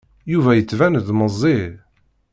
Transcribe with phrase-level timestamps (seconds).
[0.31, 1.63] Yuba yettban-d meẓẓiy.